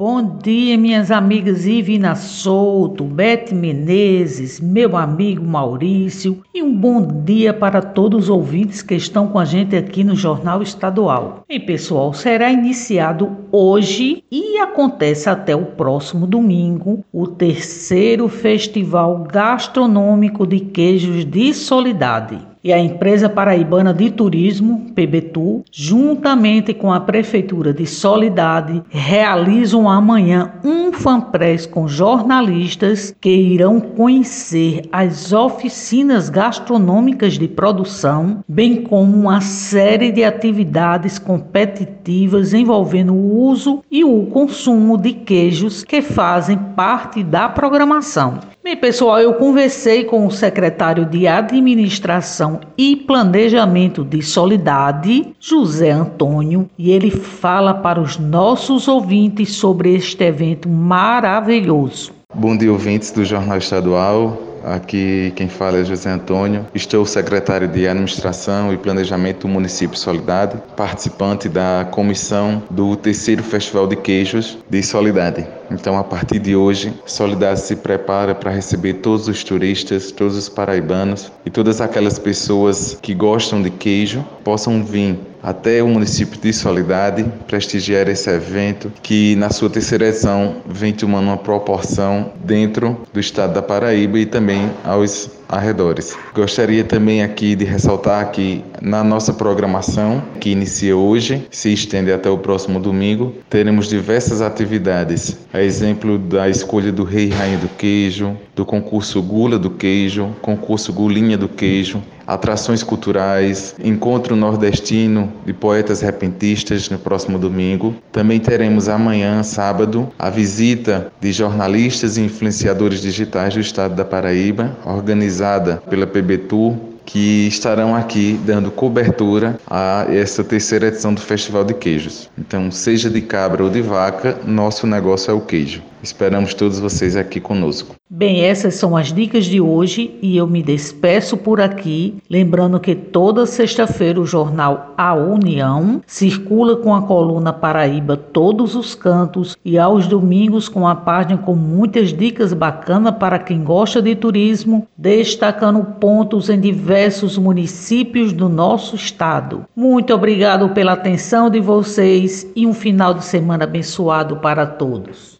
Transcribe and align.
Bom 0.00 0.38
dia, 0.38 0.78
minhas 0.78 1.10
amigas 1.10 1.66
Ivina 1.66 2.14
Souto, 2.14 3.02
Bete 3.02 3.52
Menezes, 3.52 4.60
meu 4.60 4.96
amigo 4.96 5.44
Maurício 5.44 6.40
e 6.54 6.62
um 6.62 6.72
bom 6.72 7.24
dia 7.24 7.52
para 7.52 7.82
todos 7.82 8.26
os 8.26 8.30
ouvintes 8.30 8.80
que 8.80 8.94
estão 8.94 9.26
com 9.26 9.40
a 9.40 9.44
gente 9.44 9.74
aqui 9.74 10.04
no 10.04 10.14
Jornal 10.14 10.62
Estadual. 10.62 11.42
E 11.48 11.58
pessoal, 11.58 12.14
será 12.14 12.52
iniciado 12.52 13.38
hoje 13.50 14.22
e 14.30 14.58
acontece 14.58 15.28
até 15.28 15.56
o 15.56 15.66
próximo 15.66 16.28
domingo 16.28 17.04
o 17.12 17.26
terceiro 17.26 18.28
Festival 18.28 19.24
Gastronômico 19.24 20.46
de 20.46 20.60
Queijos 20.60 21.24
de 21.24 21.52
Solidade 21.52 22.38
e 22.68 22.72
a 22.72 22.78
empresa 22.78 23.30
paraibana 23.30 23.94
de 23.94 24.10
turismo, 24.10 24.92
PBTU, 24.94 25.64
juntamente 25.72 26.74
com 26.74 26.92
a 26.92 27.00
prefeitura 27.00 27.72
de 27.72 27.86
Solidade, 27.86 28.82
realizam 28.90 29.88
amanhã 29.88 30.52
um 30.62 30.92
fanpress 30.92 31.64
com 31.64 31.88
jornalistas 31.88 33.16
que 33.18 33.30
irão 33.30 33.80
conhecer 33.80 34.82
as 34.92 35.32
oficinas 35.32 36.28
gastronômicas 36.28 37.38
de 37.38 37.48
produção, 37.48 38.44
bem 38.46 38.82
como 38.82 39.16
uma 39.16 39.40
série 39.40 40.12
de 40.12 40.22
atividades 40.22 41.18
competitivas 41.18 42.52
envolvendo 42.52 43.14
o 43.14 43.48
uso 43.48 43.82
e 43.90 44.04
o 44.04 44.26
consumo 44.26 44.98
de 44.98 45.14
queijos 45.14 45.84
que 45.84 46.02
fazem 46.02 46.58
parte 46.76 47.22
da 47.22 47.48
programação. 47.48 48.40
Bem, 48.68 48.76
pessoal, 48.76 49.18
eu 49.18 49.32
conversei 49.32 50.04
com 50.04 50.26
o 50.26 50.30
secretário 50.30 51.06
de 51.06 51.26
Administração 51.26 52.60
e 52.76 52.94
Planejamento 52.94 54.04
de 54.04 54.20
Solidade, 54.20 55.34
José 55.40 55.90
Antônio, 55.90 56.68
e 56.76 56.90
ele 56.90 57.10
fala 57.10 57.72
para 57.72 57.98
os 57.98 58.18
nossos 58.18 58.86
ouvintes 58.86 59.52
sobre 59.52 59.94
este 59.94 60.22
evento 60.22 60.68
maravilhoso. 60.68 62.12
Bom 62.34 62.54
dia, 62.58 62.70
ouvintes 62.70 63.10
do 63.10 63.24
Jornal 63.24 63.56
Estadual. 63.56 64.47
Aqui 64.64 65.32
quem 65.36 65.48
fala 65.48 65.78
é 65.78 65.84
José 65.84 66.10
Antônio. 66.10 66.66
Estou 66.74 67.04
secretário 67.06 67.68
de 67.68 67.86
Administração 67.86 68.72
e 68.72 68.76
Planejamento 68.76 69.46
do 69.46 69.48
município 69.48 69.98
Solidade, 69.98 70.60
participante 70.76 71.48
da 71.48 71.86
comissão 71.90 72.62
do 72.70 72.96
terceiro 72.96 73.42
Festival 73.42 73.86
de 73.86 73.96
Queijos 73.96 74.58
de 74.68 74.82
Solidade. 74.82 75.46
Então, 75.70 75.98
a 75.98 76.04
partir 76.04 76.38
de 76.38 76.56
hoje, 76.56 76.92
Solidade 77.04 77.60
se 77.60 77.76
prepara 77.76 78.34
para 78.34 78.50
receber 78.50 78.94
todos 78.94 79.28
os 79.28 79.44
turistas, 79.44 80.10
todos 80.10 80.36
os 80.36 80.48
paraibanos 80.48 81.30
e 81.44 81.50
todas 81.50 81.80
aquelas 81.80 82.18
pessoas 82.18 82.98
que 83.00 83.14
gostam 83.14 83.62
de 83.62 83.70
queijo 83.70 84.24
possam 84.42 84.82
vir 84.82 85.18
até 85.42 85.82
o 85.82 85.88
município 85.88 86.40
de 86.40 86.52
Solidade 86.52 87.24
prestigiar 87.46 88.08
esse 88.08 88.30
evento 88.30 88.92
que 89.02 89.36
na 89.36 89.50
sua 89.50 89.70
terceira 89.70 90.08
edição 90.08 90.56
vem 90.66 90.92
tomando 90.92 91.26
uma 91.26 91.36
proporção 91.36 92.32
dentro 92.44 93.00
do 93.12 93.20
estado 93.20 93.54
da 93.54 93.62
Paraíba 93.62 94.18
e 94.18 94.26
também 94.26 94.70
aos 94.84 95.30
arredores. 95.48 96.16
Gostaria 96.34 96.84
também 96.84 97.22
aqui 97.22 97.54
de 97.54 97.64
ressaltar 97.64 98.30
que 98.30 98.62
na 98.82 99.02
nossa 99.02 99.32
programação, 99.32 100.22
que 100.40 100.50
inicia 100.50 100.96
hoje, 100.96 101.46
se 101.50 101.72
estende 101.72 102.12
até 102.12 102.28
o 102.28 102.38
próximo 102.38 102.78
domingo, 102.78 103.34
teremos 103.48 103.88
diversas 103.88 104.42
atividades, 104.42 105.38
a 105.52 105.62
exemplo 105.62 106.18
da 106.18 106.48
escolha 106.48 106.92
do 106.92 107.02
Rei 107.02 107.26
e 107.26 107.30
Rainha 107.30 107.58
do 107.58 107.68
Queijo, 107.68 108.36
do 108.54 108.64
concurso 108.64 109.22
Gula 109.22 109.58
do 109.58 109.70
Queijo, 109.70 110.34
concurso 110.42 110.92
Gulinha 110.92 111.38
do 111.38 111.48
Queijo, 111.48 112.02
atrações 112.28 112.82
culturais, 112.82 113.74
encontro 113.82 114.36
nordestino 114.36 115.32
de 115.46 115.54
poetas 115.54 116.02
repentistas 116.02 116.90
no 116.90 116.98
próximo 116.98 117.38
domingo. 117.38 117.94
Também 118.12 118.38
teremos 118.38 118.86
amanhã, 118.86 119.42
sábado, 119.42 120.08
a 120.18 120.28
visita 120.28 121.10
de 121.18 121.32
jornalistas 121.32 122.18
e 122.18 122.20
influenciadores 122.20 123.00
digitais 123.00 123.54
do 123.54 123.60
estado 123.60 123.94
da 123.94 124.04
Paraíba, 124.04 124.76
organizada 124.84 125.82
pela 125.88 126.06
PBTU, 126.06 126.78
que 127.06 127.48
estarão 127.48 127.96
aqui 127.96 128.38
dando 128.44 128.70
cobertura 128.70 129.58
a 129.66 130.04
essa 130.10 130.44
terceira 130.44 130.88
edição 130.88 131.14
do 131.14 131.22
Festival 131.22 131.64
de 131.64 131.72
Queijos. 131.72 132.28
Então, 132.36 132.70
seja 132.70 133.08
de 133.08 133.22
cabra 133.22 133.64
ou 133.64 133.70
de 133.70 133.80
vaca, 133.80 134.36
nosso 134.44 134.86
negócio 134.86 135.30
é 135.30 135.34
o 135.34 135.40
queijo. 135.40 135.82
Esperamos 136.02 136.54
todos 136.54 136.78
vocês 136.78 137.16
aqui 137.16 137.40
conosco. 137.40 137.96
Bem, 138.10 138.42
essas 138.42 138.74
são 138.74 138.96
as 138.96 139.12
dicas 139.12 139.44
de 139.44 139.60
hoje 139.60 140.16
e 140.22 140.36
eu 140.36 140.46
me 140.46 140.62
despeço 140.62 141.36
por 141.36 141.60
aqui, 141.60 142.16
lembrando 142.30 142.80
que 142.80 142.94
toda 142.94 143.44
sexta-feira 143.44 144.20
o 144.20 144.24
jornal 144.24 144.94
A 144.96 145.14
União 145.14 146.00
circula 146.06 146.76
com 146.76 146.94
a 146.94 147.02
coluna 147.02 147.52
Paraíba 147.52 148.16
Todos 148.16 148.74
os 148.74 148.94
Cantos 148.94 149.56
e 149.62 149.78
aos 149.78 150.06
domingos 150.06 150.68
com 150.68 150.86
a 150.86 150.94
página 150.94 151.36
com 151.36 151.54
muitas 151.54 152.12
dicas 152.12 152.54
bacanas 152.54 153.16
para 153.16 153.38
quem 153.38 153.62
gosta 153.62 154.00
de 154.00 154.14
turismo, 154.14 154.86
destacando 154.96 155.84
pontos 155.84 156.48
em 156.48 156.58
diversos 156.58 157.36
municípios 157.36 158.32
do 158.32 158.48
nosso 158.48 158.96
estado. 158.96 159.64
Muito 159.76 160.14
obrigado 160.14 160.70
pela 160.70 160.92
atenção 160.92 161.50
de 161.50 161.60
vocês 161.60 162.50
e 162.56 162.66
um 162.66 162.72
final 162.72 163.12
de 163.12 163.24
semana 163.24 163.64
abençoado 163.64 164.36
para 164.36 164.66
todos. 164.66 165.36